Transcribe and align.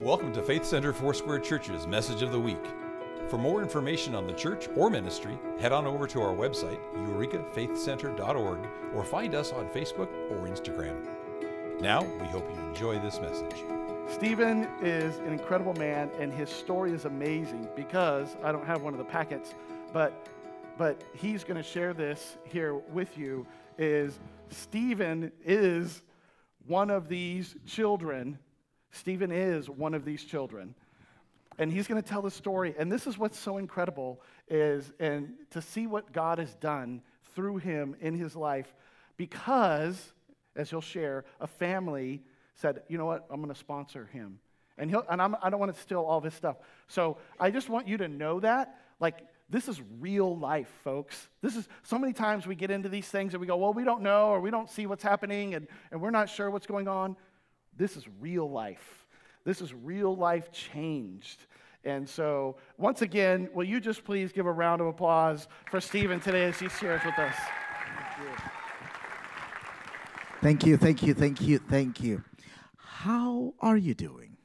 Welcome 0.00 0.32
to 0.34 0.42
Faith 0.42 0.64
Center 0.64 0.92
Foursquare 0.92 1.40
Church's 1.40 1.88
Message 1.88 2.22
of 2.22 2.30
the 2.30 2.38
Week. 2.38 2.64
For 3.26 3.36
more 3.36 3.60
information 3.62 4.14
on 4.14 4.28
the 4.28 4.32
church 4.32 4.68
or 4.76 4.88
ministry, 4.90 5.36
head 5.58 5.72
on 5.72 5.88
over 5.88 6.06
to 6.06 6.22
our 6.22 6.32
website, 6.32 6.78
eurekafaithcenter.org, 6.94 8.58
or 8.94 9.04
find 9.04 9.34
us 9.34 9.52
on 9.52 9.68
Facebook 9.70 10.08
or 10.30 10.46
Instagram. 10.46 11.80
Now, 11.80 12.04
we 12.20 12.28
hope 12.28 12.48
you 12.48 12.60
enjoy 12.68 13.00
this 13.00 13.18
message. 13.20 13.64
Steven 14.08 14.68
is 14.80 15.18
an 15.18 15.32
incredible 15.32 15.74
man, 15.74 16.12
and 16.20 16.32
his 16.32 16.48
story 16.48 16.92
is 16.92 17.04
amazing 17.04 17.68
because 17.74 18.36
I 18.44 18.52
don't 18.52 18.66
have 18.66 18.82
one 18.82 18.94
of 18.94 18.98
the 18.98 19.04
packets, 19.04 19.56
but 19.92 20.28
but 20.76 21.02
he's 21.12 21.42
going 21.42 21.56
to 21.56 21.68
share 21.68 21.92
this 21.92 22.36
here 22.44 22.74
with 22.74 23.18
you. 23.18 23.44
Is 23.78 24.20
Steven 24.48 25.32
is 25.44 26.02
one 26.68 26.88
of 26.88 27.08
these 27.08 27.56
children. 27.66 28.38
Steven 28.90 29.30
is 29.30 29.68
one 29.68 29.94
of 29.94 30.04
these 30.04 30.24
children. 30.24 30.74
And 31.58 31.72
he's 31.72 31.88
going 31.88 32.00
to 32.00 32.08
tell 32.08 32.22
the 32.22 32.30
story. 32.30 32.74
And 32.78 32.90
this 32.90 33.06
is 33.06 33.18
what's 33.18 33.38
so 33.38 33.58
incredible 33.58 34.22
is 34.48 34.92
and 35.00 35.34
to 35.50 35.60
see 35.60 35.86
what 35.86 36.12
God 36.12 36.38
has 36.38 36.54
done 36.54 37.02
through 37.34 37.58
him 37.58 37.96
in 38.00 38.14
his 38.14 38.36
life 38.36 38.72
because, 39.16 40.12
as 40.54 40.70
he'll 40.70 40.80
share, 40.80 41.24
a 41.40 41.46
family 41.46 42.22
said, 42.54 42.82
you 42.88 42.96
know 42.96 43.06
what, 43.06 43.26
I'm 43.30 43.40
going 43.40 43.52
to 43.52 43.58
sponsor 43.58 44.08
him. 44.12 44.38
And, 44.78 44.88
he'll, 44.90 45.04
and 45.10 45.20
I'm, 45.20 45.34
I 45.36 45.46
do 45.46 45.50
not 45.52 45.60
want 45.60 45.74
to 45.74 45.80
steal 45.80 46.02
all 46.02 46.18
of 46.18 46.24
his 46.24 46.34
stuff. 46.34 46.56
So 46.86 47.18
I 47.38 47.50
just 47.50 47.68
want 47.68 47.88
you 47.88 47.96
to 47.98 48.08
know 48.08 48.40
that. 48.40 48.78
Like, 49.00 49.26
this 49.50 49.66
is 49.66 49.80
real 49.98 50.36
life, 50.36 50.68
folks. 50.84 51.28
This 51.40 51.56
is 51.56 51.68
so 51.82 51.98
many 51.98 52.12
times 52.12 52.46
we 52.46 52.54
get 52.54 52.70
into 52.70 52.88
these 52.88 53.08
things 53.08 53.34
and 53.34 53.40
we 53.40 53.46
go, 53.46 53.56
well, 53.56 53.72
we 53.72 53.82
don't 53.82 54.02
know 54.02 54.28
or 54.28 54.40
we 54.40 54.50
don't 54.50 54.70
see 54.70 54.86
what's 54.86 55.02
happening 55.02 55.54
and, 55.54 55.66
and 55.90 56.00
we're 56.00 56.10
not 56.10 56.28
sure 56.28 56.50
what's 56.50 56.66
going 56.66 56.86
on. 56.86 57.16
This 57.78 57.96
is 57.96 58.04
real 58.20 58.50
life. 58.50 59.06
This 59.44 59.62
is 59.62 59.72
real 59.72 60.14
life 60.14 60.52
changed. 60.52 61.46
And 61.84 62.06
so, 62.06 62.56
once 62.76 63.02
again, 63.02 63.48
will 63.54 63.64
you 63.64 63.80
just 63.80 64.04
please 64.04 64.32
give 64.32 64.46
a 64.46 64.52
round 64.52 64.80
of 64.80 64.88
applause 64.88 65.46
for 65.70 65.80
Steven 65.80 66.20
today 66.20 66.44
as 66.44 66.58
he 66.58 66.68
shares 66.68 67.00
with 67.04 67.18
us? 67.18 67.34
Thank 70.42 70.66
you, 70.66 70.76
thank 70.76 71.02
you, 71.02 71.14
thank 71.14 71.40
you, 71.40 71.58
thank 71.58 72.00
you. 72.00 72.22
How 72.76 73.54
are 73.60 73.76
you 73.76 73.94
doing? 73.94 74.36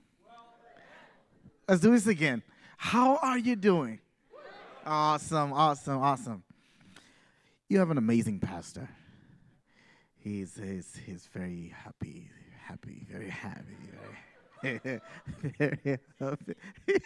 Let's 1.67 1.81
do 1.81 1.91
this 1.91 2.07
again. 2.07 2.43
How 2.77 3.17
are 3.17 3.37
you 3.37 3.55
doing? 3.55 3.99
Awesome, 4.85 5.53
awesome, 5.53 5.97
awesome. 5.97 6.43
You 7.67 7.79
have 7.79 7.89
an 7.89 7.97
amazing 7.97 8.39
pastor. 8.39 8.89
He's, 10.19 10.59
he's, 10.61 10.95
he's 11.05 11.27
very 11.33 11.73
happy, 11.75 12.29
happy, 12.63 13.05
very 13.09 13.29
happy, 13.29 13.77
very, 14.61 15.01
happy. 16.19 16.55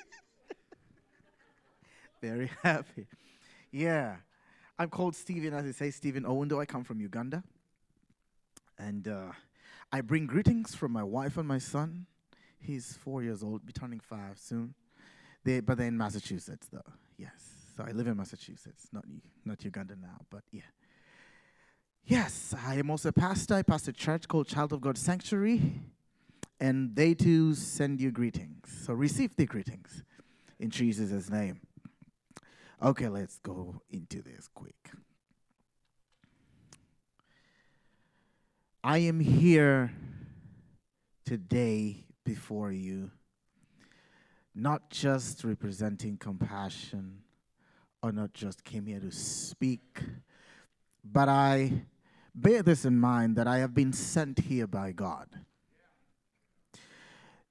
very 2.21 2.51
happy. 2.63 3.07
Yeah. 3.71 4.17
I'm 4.79 4.89
called 4.89 5.15
Steven, 5.15 5.53
as 5.53 5.65
I 5.65 5.71
say, 5.71 5.91
Steven 5.91 6.23
Oundo. 6.23 6.59
I 6.59 6.65
come 6.65 6.83
from 6.83 7.01
Uganda. 7.01 7.43
And 8.77 9.07
uh, 9.07 9.31
I 9.91 10.01
bring 10.01 10.27
greetings 10.27 10.75
from 10.75 10.91
my 10.91 11.03
wife 11.03 11.37
and 11.37 11.47
my 11.47 11.57
son. 11.57 12.05
He's 12.59 12.97
four 13.03 13.23
years 13.23 13.41
old, 13.43 13.65
be 13.65 13.73
turning 13.73 13.99
five 13.99 14.37
soon. 14.37 14.75
They, 15.43 15.61
but 15.61 15.77
they're 15.77 15.87
in 15.87 15.97
Massachusetts, 15.97 16.67
though. 16.71 16.81
Yes. 17.17 17.57
So 17.75 17.83
I 17.87 17.91
live 17.91 18.07
in 18.07 18.17
Massachusetts, 18.17 18.87
not 18.91 19.05
not 19.45 19.63
Uganda 19.63 19.95
now, 19.95 20.17
but 20.31 20.41
yeah. 20.51 20.61
Yes, 22.09 22.55
I 22.65 22.75
am 22.75 22.89
also 22.89 23.09
a 23.09 23.11
pastor. 23.11 23.55
I 23.55 23.63
pastor 23.63 23.91
a 23.91 23.93
church 23.93 24.29
called 24.29 24.47
Child 24.47 24.71
of 24.71 24.79
God 24.79 24.97
Sanctuary, 24.97 25.81
and 26.57 26.95
they 26.95 27.13
too 27.13 27.53
send 27.53 27.99
you 27.99 28.11
greetings. 28.11 28.83
So 28.85 28.93
receive 28.93 29.35
the 29.35 29.45
greetings 29.45 30.05
in 30.57 30.69
Jesus' 30.69 31.29
name. 31.29 31.59
Okay, 32.81 33.09
let's 33.09 33.39
go 33.39 33.81
into 33.89 34.21
this 34.21 34.47
quick. 34.53 34.91
I 38.81 38.99
am 38.99 39.19
here 39.19 39.91
today 41.25 42.05
before 42.23 42.71
you, 42.71 43.11
not 44.55 44.91
just 44.91 45.43
representing 45.43 46.15
compassion 46.15 47.17
or 48.01 48.13
not 48.13 48.33
just 48.33 48.63
came 48.63 48.85
here 48.85 49.01
to 49.01 49.11
speak, 49.11 49.99
but 51.03 51.27
I 51.27 51.81
bear 52.37 52.61
this 52.61 52.85
in 52.85 52.99
mind 52.99 53.35
that 53.35 53.47
I 53.47 53.57
have 53.57 53.73
been 53.73 53.91
sent 53.91 54.39
here 54.39 54.67
by 54.67 54.91
God. 54.91 55.27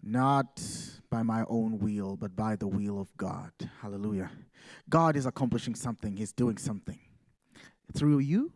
Not 0.03 0.63
by 1.11 1.23
my 1.23 1.45
own 1.49 1.79
will, 1.79 2.17
but 2.17 2.37
by 2.37 2.57
the 2.57 2.69
will 2.69 3.01
of 3.01 3.15
God. 3.17 3.51
Hallelujah. 3.83 4.31
God 4.89 5.17
is 5.17 5.27
accomplishing 5.27 5.75
something, 5.75 6.17
He's 6.17 6.33
doing 6.33 6.59
something 6.59 6.99
through 7.93 8.19
you 8.19 8.53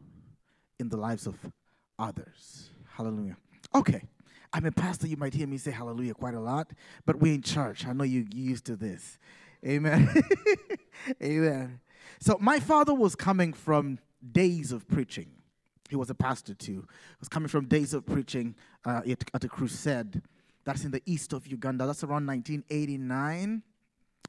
in 0.78 0.88
the 0.88 0.96
lives 0.96 1.26
of 1.26 1.36
others. 1.98 2.70
Hallelujah. 2.88 3.36
Okay. 3.74 4.02
I'm 4.52 4.66
a 4.66 4.72
pastor. 4.72 5.06
You 5.06 5.16
might 5.16 5.34
hear 5.34 5.46
me 5.46 5.58
say 5.58 5.70
hallelujah 5.70 6.14
quite 6.14 6.34
a 6.34 6.40
lot, 6.40 6.72
but 7.06 7.20
we're 7.20 7.34
in 7.34 7.42
church. 7.42 7.86
I 7.86 7.92
know 7.92 8.02
you're 8.02 8.24
used 8.34 8.64
to 8.66 8.74
this. 8.74 9.16
Amen. 9.64 10.12
Amen. 11.22 11.80
So 12.18 12.36
my 12.40 12.58
father 12.58 12.92
was 12.92 13.14
coming 13.14 13.52
from 13.52 14.00
days 14.32 14.72
of 14.72 14.88
preaching. 14.88 15.39
He 15.90 15.96
was 15.96 16.08
a 16.08 16.14
pastor 16.14 16.54
too. 16.54 16.86
He 16.88 17.16
was 17.18 17.28
coming 17.28 17.48
from 17.48 17.66
days 17.66 17.92
of 17.92 18.06
preaching 18.06 18.54
uh, 18.84 19.02
at, 19.08 19.24
at 19.34 19.44
a 19.44 19.48
crusade. 19.48 20.22
That's 20.64 20.84
in 20.84 20.92
the 20.92 21.02
east 21.04 21.32
of 21.32 21.46
Uganda. 21.46 21.86
That's 21.86 22.04
around 22.04 22.26
1989, 22.26 23.62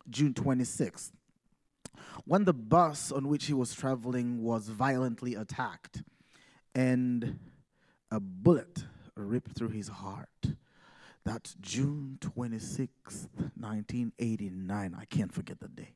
June 0.09 0.33
26th. 0.33 1.11
When 2.25 2.45
the 2.45 2.53
bus 2.53 3.11
on 3.11 3.27
which 3.27 3.45
he 3.45 3.53
was 3.53 3.75
traveling 3.75 4.41
was 4.41 4.69
violently 4.69 5.35
attacked 5.35 6.03
and 6.73 7.39
a 8.09 8.19
bullet 8.19 8.85
ripped 9.15 9.51
through 9.51 9.69
his 9.69 9.87
heart. 9.87 10.53
That's 11.23 11.55
June 11.61 12.17
26th, 12.19 13.27
1989. 13.55 14.95
I 14.99 15.05
can't 15.05 15.31
forget 15.31 15.59
the 15.59 15.67
day. 15.67 15.95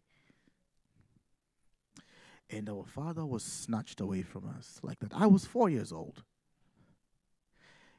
And 2.49 2.69
our 2.69 2.85
father 2.85 3.25
was 3.25 3.43
snatched 3.43 3.99
away 3.99 4.21
from 4.21 4.47
us 4.57 4.79
like 4.83 4.99
that. 4.99 5.11
I 5.13 5.25
was 5.25 5.45
four 5.45 5.69
years 5.69 5.91
old. 5.91 6.23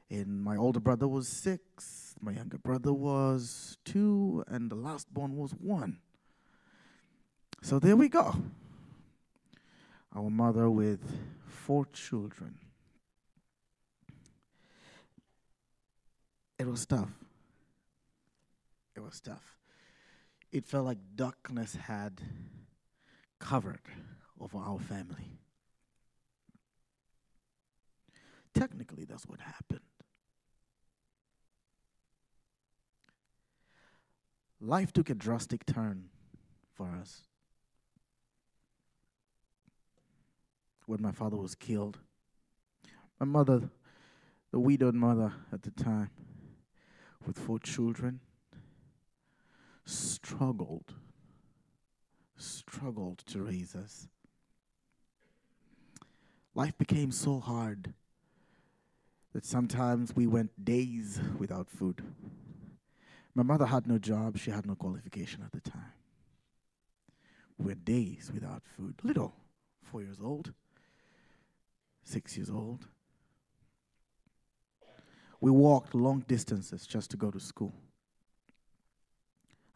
And 0.08 0.42
my 0.42 0.56
older 0.56 0.78
brother 0.78 1.08
was 1.08 1.26
six, 1.26 2.14
my 2.20 2.32
younger 2.32 2.58
brother 2.58 2.92
was 2.92 3.76
two, 3.84 4.44
and 4.46 4.70
the 4.70 4.76
last 4.76 5.12
born 5.12 5.36
was 5.36 5.50
one. 5.52 5.98
So 7.62 7.80
there 7.80 7.96
we 7.96 8.08
go. 8.08 8.36
Our 10.14 10.30
mother 10.30 10.70
with 10.70 11.00
four 11.46 11.86
children. 11.86 12.58
It 16.58 16.66
was 16.66 16.86
tough. 16.86 17.10
It 18.94 19.00
was 19.00 19.20
tough. 19.20 19.56
It 20.52 20.64
felt 20.64 20.86
like 20.86 20.98
darkness 21.16 21.74
had 21.74 22.20
covered 23.38 23.80
over 24.40 24.58
our 24.58 24.78
family. 24.78 25.38
Technically, 28.54 29.04
that's 29.04 29.26
what 29.26 29.40
happened. 29.40 29.80
Life 34.60 34.92
took 34.92 35.10
a 35.10 35.14
drastic 35.14 35.66
turn 35.66 36.08
for 36.72 36.88
us. 36.88 37.22
When 40.86 41.02
my 41.02 41.12
father 41.12 41.36
was 41.36 41.54
killed, 41.54 41.98
my 43.20 43.26
mother, 43.26 43.70
the 44.52 44.58
widowed 44.58 44.94
mother 44.94 45.32
at 45.52 45.62
the 45.62 45.70
time, 45.70 46.10
with 47.26 47.38
four 47.38 47.58
children, 47.58 48.20
struggled, 49.84 50.94
struggled 52.36 53.18
to 53.26 53.42
raise 53.42 53.74
us. 53.74 54.08
Life 56.56 56.78
became 56.78 57.12
so 57.12 57.38
hard 57.38 57.92
that 59.34 59.44
sometimes 59.44 60.16
we 60.16 60.26
went 60.26 60.64
days 60.64 61.20
without 61.38 61.68
food. 61.68 62.00
My 63.34 63.42
mother 63.42 63.66
had 63.66 63.86
no 63.86 63.98
job, 63.98 64.38
she 64.38 64.50
had 64.50 64.64
no 64.64 64.74
qualification 64.74 65.42
at 65.44 65.52
the 65.52 65.60
time. 65.70 65.92
We 67.58 67.66
went 67.66 67.84
days 67.84 68.30
without 68.32 68.62
food. 68.74 68.94
Little, 69.02 69.34
four 69.82 70.00
years 70.00 70.16
old, 70.18 70.54
six 72.04 72.38
years 72.38 72.48
old. 72.48 72.86
We 75.42 75.50
walked 75.50 75.94
long 75.94 76.24
distances 76.26 76.86
just 76.86 77.10
to 77.10 77.18
go 77.18 77.30
to 77.30 77.38
school, 77.38 77.74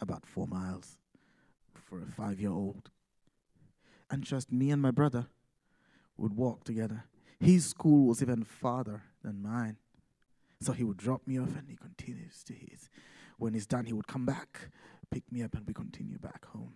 about 0.01 0.25
four 0.25 0.47
miles 0.47 0.97
for 1.75 2.01
a 2.01 2.07
five 2.07 2.41
year 2.41 2.53
old. 2.53 2.89
And 4.11 4.25
just 4.25 4.51
me 4.51 4.71
and 4.71 4.81
my 4.81 4.91
brother 4.91 5.27
would 6.21 6.37
walk 6.37 6.65
together. 6.65 7.05
His 7.41 7.67
school 7.67 8.09
was 8.09 8.23
even 8.23 8.45
farther 8.45 9.03
than 9.25 9.43
mine. 9.43 9.77
So 10.61 10.73
he 10.73 10.85
would 10.85 10.99
drop 10.99 11.27
me 11.27 11.39
off 11.39 11.57
and 11.57 11.69
he 11.69 11.77
continues 11.77 12.45
to 12.45 12.53
his. 12.53 12.91
When 13.39 13.55
he's 13.55 13.67
done, 13.67 13.87
he 13.87 13.95
would 13.95 14.07
come 14.07 14.27
back, 14.27 14.69
pick 15.11 15.31
me 15.33 15.43
up, 15.43 15.55
and 15.55 15.67
we 15.67 15.73
continue 15.73 16.19
back 16.19 16.45
home. 16.47 16.75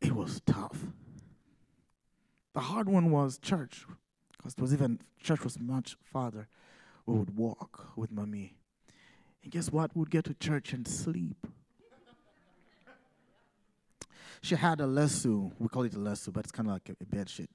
It 0.00 0.12
was 0.12 0.40
tough. 0.44 0.78
The 2.54 2.60
hard 2.60 2.88
one 2.88 3.12
was 3.12 3.38
church, 3.38 3.86
because 4.36 4.54
it 4.54 4.60
was 4.60 4.74
even 4.74 4.98
church 5.22 5.44
was 5.44 5.60
much 5.60 5.96
farther. 6.02 6.48
We 7.06 7.16
would 7.16 7.36
walk 7.36 7.86
with 7.94 8.10
mommy, 8.10 8.56
and 9.44 9.52
guess 9.52 9.70
what? 9.70 9.96
We'd 9.96 10.10
get 10.10 10.24
to 10.24 10.34
church 10.34 10.72
and 10.72 10.86
sleep. 10.86 11.46
she 14.42 14.56
had 14.56 14.80
a 14.80 14.84
lesu. 14.84 15.52
We 15.58 15.68
call 15.68 15.84
it 15.84 15.94
a 15.94 15.98
lesu, 15.98 16.32
but 16.32 16.44
it's 16.44 16.52
kind 16.52 16.68
of 16.68 16.74
like 16.74 16.88
a, 16.88 16.96
a 17.00 17.06
bed 17.06 17.30
sheet, 17.30 17.48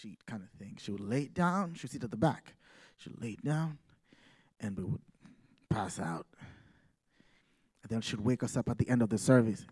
sheet 0.00 0.24
kind 0.26 0.42
of 0.42 0.50
thing. 0.58 0.78
She 0.80 0.90
would 0.90 1.00
lay 1.00 1.22
it 1.22 1.34
down. 1.34 1.74
She 1.74 1.84
would 1.84 1.92
sit 1.92 2.04
at 2.04 2.10
the 2.10 2.16
back. 2.16 2.54
She 2.98 3.10
would 3.10 3.22
lay 3.22 3.30
it 3.30 3.44
down, 3.44 3.78
and 4.60 4.76
we 4.76 4.84
would 4.84 5.02
pass 5.68 5.98
out. 5.98 6.26
And 7.82 7.90
then 7.90 8.00
she'd 8.00 8.20
wake 8.20 8.42
us 8.42 8.56
up 8.56 8.68
at 8.68 8.78
the 8.78 8.88
end 8.88 9.02
of 9.02 9.10
the 9.10 9.18
service. 9.18 9.66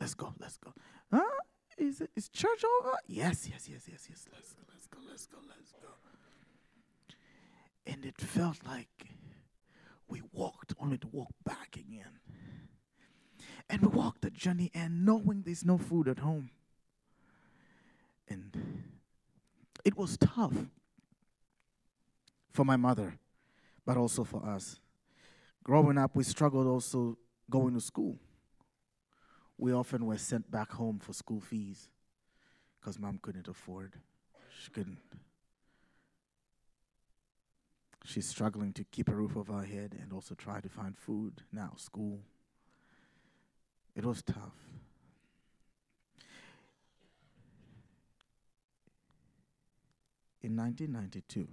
Let's 0.00 0.14
go, 0.14 0.32
let's 0.38 0.56
go. 0.58 0.72
Huh? 1.12 1.22
Is, 1.76 2.00
it, 2.00 2.10
is 2.14 2.28
church 2.28 2.62
over? 2.78 2.96
Yes, 3.06 3.48
yes, 3.50 3.68
yes, 3.68 3.88
yes, 3.90 4.06
yes. 4.08 4.26
Let's 4.32 4.52
go, 4.52 4.62
let's 4.70 4.86
go, 4.86 4.98
let's 5.08 5.26
go, 5.26 5.38
let's 5.48 5.72
go. 5.72 5.88
And 7.86 8.04
it 8.04 8.20
felt 8.20 8.58
like 8.66 9.08
we 10.08 10.22
walked 10.32 10.74
only 10.78 10.98
to 10.98 11.08
walk 11.08 11.32
back 11.44 11.76
again. 11.76 12.18
And 13.68 13.82
we 13.82 13.88
walked 13.88 14.22
the 14.22 14.30
journey 14.30 14.70
and 14.74 15.04
knowing 15.04 15.42
there's 15.44 15.64
no 15.64 15.78
food 15.78 16.08
at 16.08 16.18
home. 16.18 16.50
And 18.28 18.56
it 19.84 19.96
was 19.96 20.16
tough 20.16 20.54
for 22.52 22.64
my 22.64 22.76
mother, 22.76 23.18
but 23.86 23.96
also 23.96 24.24
for 24.24 24.44
us. 24.44 24.78
Growing 25.62 25.98
up, 25.98 26.14
we 26.14 26.24
struggled 26.24 26.66
also 26.66 27.18
going 27.48 27.74
to 27.74 27.80
school. 27.80 28.18
We 29.58 29.72
often 29.72 30.06
were 30.06 30.18
sent 30.18 30.50
back 30.50 30.72
home 30.72 30.98
for 30.98 31.12
school 31.12 31.40
fees 31.40 31.90
because 32.80 32.98
mom 32.98 33.18
couldn't 33.20 33.48
afford. 33.48 33.96
She 34.58 34.70
couldn't. 34.70 34.98
She's 38.04 38.26
struggling 38.26 38.72
to 38.72 38.84
keep 38.84 39.08
a 39.08 39.14
roof 39.14 39.36
over 39.36 39.52
her 39.52 39.64
head 39.64 39.96
and 40.00 40.12
also 40.12 40.34
try 40.34 40.60
to 40.60 40.68
find 40.68 40.96
food. 40.96 41.42
Now, 41.52 41.74
school. 41.76 42.20
It 43.94 44.04
was 44.04 44.22
tough. 44.22 44.56
In 50.42 50.56
1992, 50.56 51.46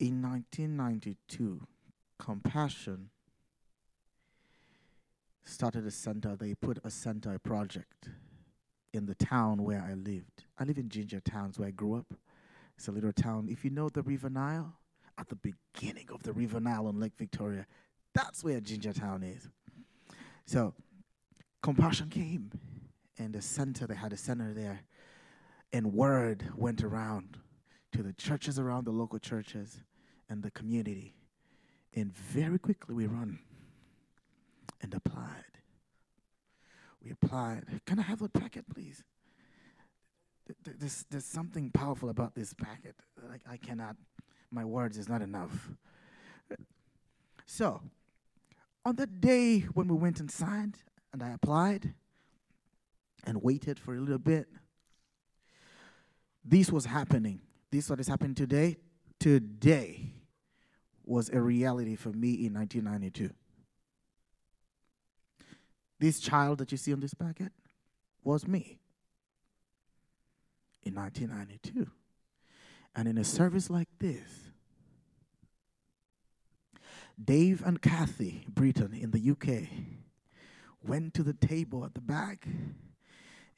in 0.00 0.22
1992, 0.22 1.60
Compassion 2.18 3.10
started 5.44 5.86
a 5.86 5.90
center. 5.90 6.36
They 6.36 6.54
put 6.54 6.78
a 6.84 6.90
center, 6.90 7.38
project 7.38 8.08
in 8.92 9.06
the 9.06 9.14
town 9.14 9.62
where 9.62 9.82
I 9.86 9.94
lived. 9.94 10.44
I 10.58 10.64
live 10.64 10.78
in 10.78 10.88
Jinja 10.88 11.20
Towns 11.20 11.58
where 11.58 11.68
I 11.68 11.72
grew 11.72 11.96
up. 11.96 12.14
It's 12.76 12.88
a 12.88 12.92
little 12.92 13.12
town. 13.12 13.48
If 13.50 13.64
you 13.64 13.70
know 13.70 13.88
the 13.88 14.02
River 14.02 14.30
Nile, 14.30 14.72
at 15.18 15.28
the 15.28 15.36
beginning 15.36 16.08
of 16.12 16.22
the 16.22 16.32
River 16.32 16.60
Nile 16.60 16.86
on 16.86 16.98
Lake 16.98 17.12
Victoria, 17.16 17.66
that's 18.14 18.42
where 18.42 18.60
Jinja 18.60 18.92
Town 18.92 19.22
is. 19.22 19.48
So, 20.46 20.74
compassion 21.62 22.08
came, 22.10 22.50
and 23.18 23.34
the 23.34 23.42
center, 23.42 23.86
they 23.86 23.94
had 23.94 24.12
a 24.12 24.16
center 24.16 24.52
there, 24.52 24.80
and 25.74 25.92
word 25.92 26.44
went 26.56 26.84
around 26.84 27.36
to 27.90 28.00
the 28.04 28.12
churches 28.12 28.60
around 28.60 28.84
the 28.84 28.92
local 28.92 29.18
churches 29.18 29.80
and 30.30 30.40
the 30.40 30.50
community. 30.52 31.16
And 31.92 32.14
very 32.16 32.60
quickly 32.60 32.94
we 32.94 33.08
run 33.08 33.40
and 34.80 34.94
applied. 34.94 35.58
We 37.02 37.10
applied. 37.10 37.64
Can 37.86 37.98
I 37.98 38.02
have 38.02 38.20
that 38.20 38.32
packet, 38.32 38.66
please? 38.72 39.02
There's, 40.64 41.06
there's 41.10 41.24
something 41.24 41.72
powerful 41.72 42.08
about 42.08 42.36
this 42.36 42.54
packet. 42.54 42.94
Like 43.28 43.40
I 43.50 43.56
cannot, 43.56 43.96
my 44.52 44.64
words 44.64 44.96
is 44.96 45.08
not 45.08 45.22
enough. 45.22 45.70
So, 47.46 47.82
on 48.84 48.94
the 48.94 49.08
day 49.08 49.60
when 49.72 49.88
we 49.88 49.96
went 49.96 50.20
inside 50.20 50.76
and 51.12 51.20
I 51.20 51.30
applied 51.30 51.94
and 53.24 53.42
waited 53.42 53.80
for 53.80 53.96
a 53.96 54.00
little 54.00 54.18
bit, 54.18 54.46
this 56.44 56.70
was 56.70 56.84
happening. 56.84 57.40
This 57.70 57.88
what 57.88 58.00
is 58.00 58.08
happening 58.08 58.34
today. 58.34 58.76
Today 59.18 60.12
was 61.04 61.30
a 61.30 61.40
reality 61.40 61.96
for 61.96 62.10
me 62.10 62.46
in 62.46 62.54
1992. 62.54 63.30
This 65.98 66.20
child 66.20 66.58
that 66.58 66.70
you 66.72 66.78
see 66.78 66.92
on 66.92 67.00
this 67.00 67.14
packet 67.14 67.52
was 68.22 68.46
me 68.46 68.78
in 70.82 70.94
1992. 70.94 71.90
And 72.96 73.08
in 73.08 73.18
a 73.18 73.24
service 73.24 73.70
like 73.70 73.88
this, 73.98 74.52
Dave 77.22 77.62
and 77.64 77.80
Kathy 77.80 78.44
Britton 78.48 78.92
in 78.92 79.12
the 79.12 79.30
UK 79.30 79.68
went 80.82 81.14
to 81.14 81.22
the 81.22 81.32
table 81.32 81.84
at 81.84 81.94
the 81.94 82.00
back 82.00 82.46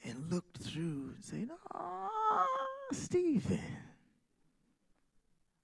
and 0.04 0.30
looked 0.30 0.58
through 0.58 1.14
and 1.14 1.24
said, 1.24 1.48
Ah, 1.74 2.46
Steven. 2.92 3.60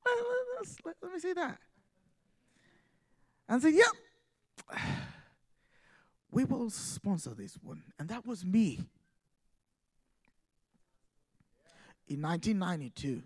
Let, 0.05 0.17
let, 0.17 0.69
let, 0.85 0.97
let 1.03 1.13
me 1.13 1.19
see 1.19 1.33
that. 1.33 1.59
And 3.49 3.63
said, 3.63 3.75
Yep, 3.75 4.81
we 6.31 6.45
will 6.45 6.71
sponsor 6.71 7.35
this 7.35 7.59
one. 7.63 7.83
And 7.99 8.09
that 8.09 8.27
was 8.27 8.45
me 8.45 8.81
in 12.09 12.23
1992. 12.23 13.23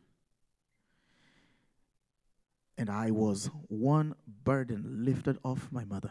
And 2.78 2.90
I 2.90 3.10
was 3.10 3.50
one 3.69 4.14
burden 4.44 5.04
lifted 5.04 5.38
off 5.42 5.69
my 5.70 5.84
mother. 5.84 6.10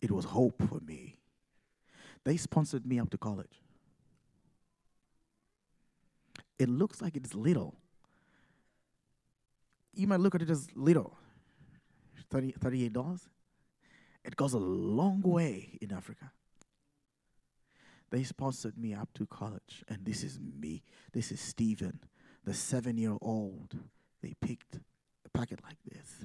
It 0.00 0.10
was 0.10 0.24
hope 0.24 0.62
for 0.66 0.80
me. 0.80 1.19
They 2.24 2.36
sponsored 2.36 2.86
me 2.86 2.98
up 2.98 3.10
to 3.10 3.18
college. 3.18 3.60
It 6.58 6.68
looks 6.68 7.00
like 7.00 7.16
it's 7.16 7.34
little. 7.34 7.74
You 9.94 10.06
might 10.06 10.20
look 10.20 10.34
at 10.34 10.42
it 10.42 10.50
as 10.50 10.68
little 10.74 11.16
30, 12.30 12.52
$38. 12.52 13.26
It 14.24 14.36
goes 14.36 14.52
a 14.52 14.58
long 14.58 15.22
way 15.22 15.78
in 15.80 15.92
Africa. 15.92 16.32
They 18.10 18.24
sponsored 18.24 18.76
me 18.76 18.92
up 18.92 19.08
to 19.14 19.26
college, 19.26 19.84
and 19.88 20.04
this 20.04 20.24
is 20.24 20.38
me. 20.38 20.82
This 21.12 21.30
is 21.30 21.40
Steven, 21.40 22.00
the 22.44 22.52
seven 22.52 22.98
year 22.98 23.16
old. 23.20 23.78
They 24.20 24.34
picked 24.40 24.80
a 25.24 25.28
packet 25.30 25.60
like 25.62 25.78
this. 25.86 26.24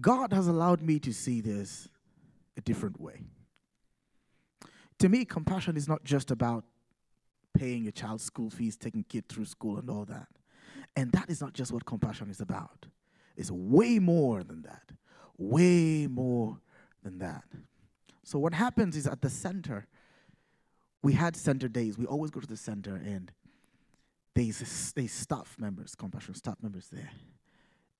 God 0.00 0.32
has 0.32 0.46
allowed 0.46 0.82
me 0.82 0.98
to 1.00 1.12
see 1.12 1.40
this 1.40 1.88
a 2.56 2.60
different 2.60 3.00
way. 3.00 3.22
To 4.98 5.08
me, 5.08 5.24
compassion 5.24 5.76
is 5.76 5.88
not 5.88 6.04
just 6.04 6.30
about 6.30 6.64
paying 7.56 7.86
a 7.86 7.92
child's 7.92 8.24
school 8.24 8.50
fees, 8.50 8.76
taking 8.76 9.04
kid 9.04 9.28
through 9.28 9.44
school, 9.44 9.78
and 9.78 9.88
all 9.88 10.04
that. 10.04 10.28
And 10.96 11.12
that 11.12 11.30
is 11.30 11.40
not 11.40 11.52
just 11.52 11.72
what 11.72 11.84
compassion 11.84 12.30
is 12.30 12.40
about. 12.40 12.86
It's 13.36 13.50
way 13.50 13.98
more 13.98 14.42
than 14.42 14.62
that. 14.62 14.90
Way 15.36 16.06
more 16.08 16.58
than 17.02 17.18
that. 17.18 17.44
So 18.24 18.38
what 18.38 18.52
happens 18.52 18.96
is 18.96 19.06
at 19.06 19.22
the 19.22 19.30
center, 19.30 19.86
we 21.02 21.12
had 21.12 21.36
center 21.36 21.68
days. 21.68 21.96
We 21.96 22.06
always 22.06 22.30
go 22.30 22.40
to 22.40 22.46
the 22.46 22.56
center 22.56 22.96
and 22.96 23.30
there's, 24.34 24.92
there's 24.94 25.12
staff 25.12 25.56
members, 25.58 25.94
compassion 25.94 26.34
staff 26.34 26.56
members 26.60 26.88
there. 26.92 27.10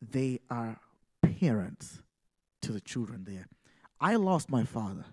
They 0.03 0.41
are 0.51 0.79
parents 1.23 2.01
to 2.63 2.73
the 2.73 2.81
children 2.81 3.25
there. 3.27 3.49
I 4.01 4.17
lost 4.17 4.51
my 4.51 4.65
father, 4.65 5.05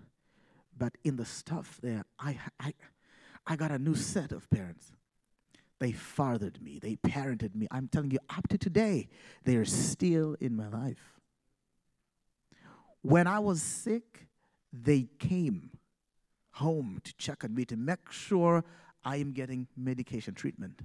but 0.76 0.96
in 1.04 1.16
the 1.16 1.24
stuff 1.24 1.78
there, 1.82 2.04
I, 2.18 2.38
I, 2.60 2.74
I 3.46 3.56
got 3.56 3.70
a 3.70 3.78
new 3.78 3.94
set 3.94 4.32
of 4.32 4.48
parents. 4.50 4.92
They 5.78 5.92
fathered 5.92 6.62
me, 6.62 6.78
they 6.78 6.96
parented 6.96 7.54
me. 7.54 7.66
I'm 7.70 7.88
telling 7.88 8.10
you, 8.10 8.18
up 8.30 8.48
to 8.48 8.58
today, 8.58 9.08
they 9.44 9.56
are 9.56 9.64
still 9.64 10.36
in 10.40 10.56
my 10.56 10.68
life. 10.68 11.20
When 13.02 13.26
I 13.26 13.38
was 13.38 13.62
sick, 13.62 14.26
they 14.72 15.08
came 15.18 15.70
home 16.52 17.00
to 17.04 17.14
check 17.16 17.44
on 17.44 17.54
me 17.54 17.64
to 17.66 17.76
make 17.76 18.10
sure 18.10 18.64
I 19.04 19.16
am 19.16 19.32
getting 19.32 19.68
medication 19.76 20.34
treatment. 20.34 20.80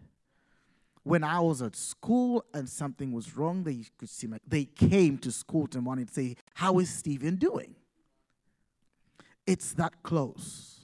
When 1.03 1.24
I 1.24 1.39
was 1.39 1.62
at 1.62 1.75
school 1.75 2.46
and 2.53 2.70
something 2.70 3.12
was 3.12 3.36
wrong, 3.36 3.63
they 3.63 3.86
could 3.98 4.10
see 4.10 4.27
my, 4.27 4.38
they 4.48 4.65
came 4.65 5.17
to 5.20 5.31
school 5.31 5.67
and 5.74 5.86
wanted 5.86 6.10
to 6.10 6.13
say, 6.13 6.36
How 6.53 6.79
is 6.79 6.89
Steven 6.89 7.38
doing? 7.38 7.75
It's 9.48 9.74
that 9.74 10.03
close. 10.03 10.81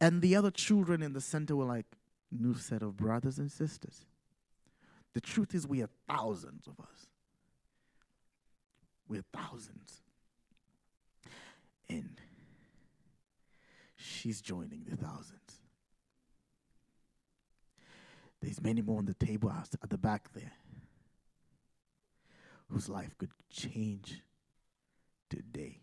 And 0.00 0.22
the 0.22 0.36
other 0.36 0.50
children 0.50 1.02
in 1.02 1.12
the 1.12 1.20
center 1.20 1.56
were 1.56 1.64
like, 1.64 1.86
New 2.30 2.54
set 2.54 2.82
of 2.82 2.96
brothers 2.96 3.38
and 3.38 3.50
sisters. 3.50 4.06
The 5.12 5.20
truth 5.20 5.54
is, 5.54 5.66
we 5.66 5.82
are 5.82 5.90
thousands 6.08 6.68
of 6.68 6.78
us. 6.78 7.06
We're 9.08 9.24
thousands. 9.32 10.02
And 11.88 12.20
she's 13.96 14.40
joining 14.40 14.84
the 14.88 14.96
thousands. 14.96 15.59
There's 18.50 18.64
many 18.64 18.82
more 18.82 18.98
on 18.98 19.04
the 19.04 19.14
table 19.14 19.48
at 19.52 19.90
the 19.90 19.96
back 19.96 20.32
there 20.32 20.50
whose 22.68 22.88
life 22.88 23.16
could 23.16 23.30
change 23.48 24.22
today. 25.28 25.78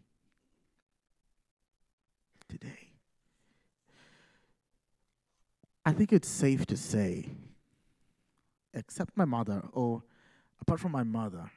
Today. 2.50 2.92
I 5.86 5.94
think 5.94 6.12
it's 6.12 6.28
safe 6.28 6.66
to 6.66 6.76
say, 6.76 7.30
except 8.74 9.16
my 9.16 9.24
mother, 9.24 9.64
or 9.72 10.04
apart 10.60 10.82
from 10.82 10.92
my 10.92 11.04
mother, 11.04 11.50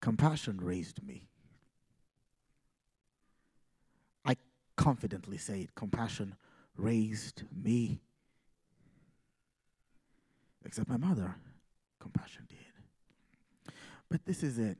compassion 0.00 0.62
raised 0.62 1.02
me. 1.06 1.28
I 4.24 4.36
confidently 4.76 5.36
say 5.36 5.60
it 5.60 5.74
compassion 5.74 6.36
raised 6.74 7.42
me 7.54 8.00
except 10.64 10.88
my 10.88 10.96
mother. 10.96 11.34
Compassion 12.00 12.46
did. 12.48 13.74
But 14.10 14.24
this 14.24 14.42
is 14.42 14.58
it. 14.58 14.78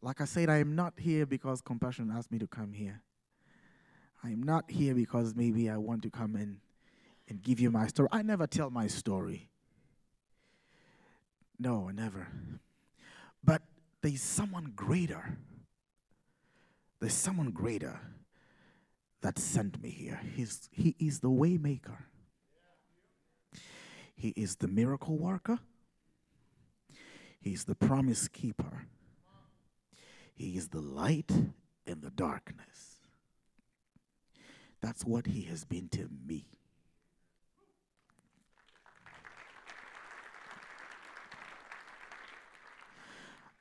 Like 0.00 0.20
I 0.20 0.24
said, 0.24 0.50
I 0.50 0.58
am 0.58 0.74
not 0.74 0.94
here 0.98 1.26
because 1.26 1.60
compassion 1.60 2.12
asked 2.14 2.32
me 2.32 2.38
to 2.38 2.46
come 2.46 2.72
here. 2.72 3.02
I 4.24 4.30
am 4.30 4.42
not 4.42 4.70
here 4.70 4.94
because 4.94 5.34
maybe 5.34 5.70
I 5.70 5.76
want 5.76 6.02
to 6.02 6.10
come 6.10 6.36
in 6.36 6.58
and 7.28 7.42
give 7.42 7.60
you 7.60 7.70
my 7.70 7.86
story. 7.86 8.08
I 8.12 8.22
never 8.22 8.46
tell 8.46 8.70
my 8.70 8.88
story. 8.88 9.48
No, 11.58 11.88
never. 11.90 12.26
But 13.44 13.62
there's 14.00 14.22
someone 14.22 14.72
greater. 14.74 15.38
There's 17.00 17.14
someone 17.14 17.50
greater 17.50 18.00
that 19.22 19.38
sent 19.38 19.80
me 19.80 19.90
here. 19.90 20.20
He's, 20.34 20.68
he 20.72 20.96
is 20.98 21.20
the 21.20 21.30
waymaker. 21.30 21.98
He 24.22 24.28
is 24.36 24.54
the 24.54 24.68
miracle 24.68 25.18
worker. 25.18 25.58
He's 27.40 27.64
the 27.64 27.74
promise 27.74 28.28
keeper. 28.28 28.86
He 30.32 30.56
is 30.56 30.68
the 30.68 30.80
light 30.80 31.32
in 31.88 32.02
the 32.02 32.10
darkness. 32.10 33.00
That's 34.80 35.04
what 35.04 35.26
he 35.26 35.42
has 35.46 35.64
been 35.64 35.88
to 35.88 36.08
me. 36.24 36.46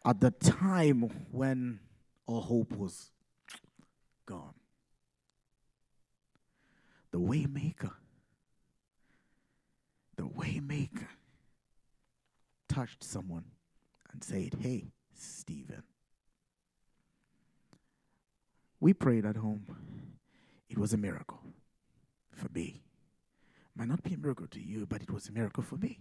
At 0.06 0.22
the 0.22 0.30
time 0.30 1.10
when 1.32 1.80
all 2.28 2.42
hope 2.42 2.78
was 2.78 3.10
gone, 4.28 4.54
the 7.10 7.20
waymaker 7.20 7.94
the 10.22 10.28
waymaker 10.28 11.08
touched 12.82 13.04
someone 13.04 13.44
and 14.12 14.24
said, 14.24 14.56
Hey, 14.60 14.92
Steven. 15.14 15.84
We 18.80 18.94
prayed 18.94 19.24
at 19.24 19.36
home. 19.36 19.68
It 20.68 20.80
was 20.80 20.92
a 20.92 20.98
miracle 20.98 21.42
for 22.32 22.48
me. 22.56 22.82
Might 23.76 23.88
not 23.88 24.02
be 24.02 24.16
a 24.16 24.18
miracle 24.18 24.48
to 24.48 24.60
you, 24.60 24.88
but 24.88 25.04
it 25.04 25.12
was 25.12 25.30
a 25.30 25.32
miracle 25.32 25.62
for 25.62 25.76
me. 25.76 26.00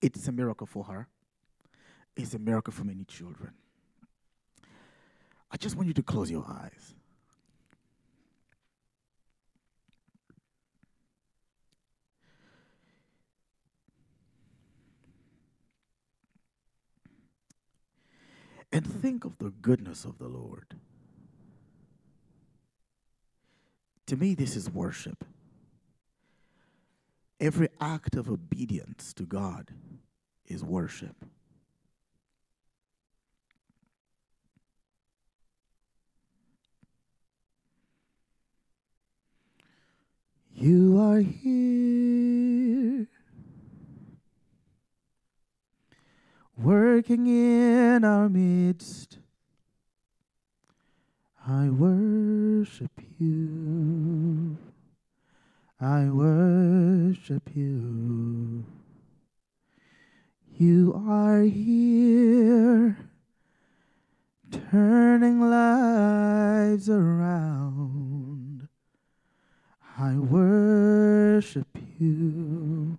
It's 0.00 0.26
a 0.26 0.32
miracle 0.32 0.66
for 0.66 0.84
her. 0.84 1.06
It's 2.16 2.32
a 2.32 2.38
miracle 2.38 2.72
for 2.72 2.84
many 2.84 3.04
children. 3.04 3.52
I 5.50 5.58
just 5.58 5.76
want 5.76 5.88
you 5.88 5.94
to 5.94 6.02
close 6.02 6.30
your 6.30 6.46
eyes. 6.48 6.94
And 18.72 18.86
think 18.86 19.24
of 19.24 19.38
the 19.38 19.50
goodness 19.50 20.04
of 20.04 20.18
the 20.18 20.28
Lord. 20.28 20.74
To 24.06 24.16
me, 24.16 24.34
this 24.34 24.56
is 24.56 24.70
worship. 24.70 25.24
Every 27.38 27.68
act 27.80 28.16
of 28.16 28.30
obedience 28.30 29.12
to 29.14 29.24
God 29.24 29.70
is 30.46 30.64
worship. 30.64 31.16
You 40.54 41.00
are 41.00 41.18
here 41.18 42.41
working 46.62 47.26
in 47.26 48.04
our 48.04 48.28
midst. 48.28 49.18
I 51.46 51.68
worship 51.70 52.92
you. 53.18 54.56
I 55.80 56.04
worship 56.04 57.50
you. 57.54 58.64
You 60.56 61.02
are 61.08 61.40
here, 61.40 62.96
turning 64.70 65.40
lives 65.40 66.88
around. 66.88 68.68
I 69.98 70.14
worship 70.14 71.76
you. 71.98 72.98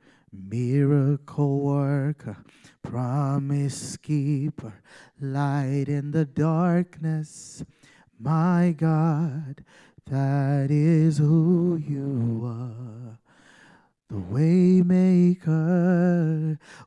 miracle 0.31 1.59
worker, 1.59 2.37
promise 2.81 3.97
keeper, 3.97 4.73
light 5.19 5.85
in 5.87 6.11
the 6.11 6.25
darkness. 6.25 7.63
My 8.19 8.73
God, 8.77 9.63
that 10.05 10.69
is 10.69 11.17
who 11.17 11.77
you 11.77 12.41
are. 12.45 13.19
The 14.09 14.15
waymaker, 14.15 15.39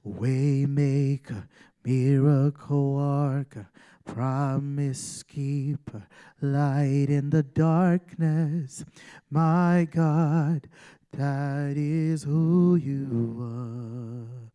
waymaker, 0.07 1.49
miracle 1.85 2.95
worker, 2.95 3.71
promise 4.05 5.23
keeper, 5.23 6.07
light 6.41 7.09
in 7.09 7.31
the 7.31 7.43
darkness. 7.43 8.85
My 9.31 9.89
God, 9.91 10.69
that 11.17 11.75
is 11.77 12.25
who 12.25 12.77
you 12.77 13.37
are. 13.41 14.51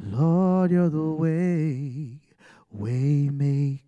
Lord, 0.00 0.70
you're 0.70 0.88
the 0.90 1.00
way, 1.00 2.20
way 2.70 3.30
maker, 3.30 3.87